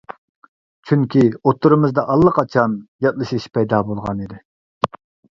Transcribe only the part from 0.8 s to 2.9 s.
چۈنكى، ئوتتۇرىمىزدا ئاللىقاچان